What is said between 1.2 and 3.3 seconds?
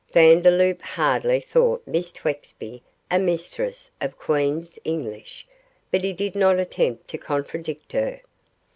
thought Miss Twexby a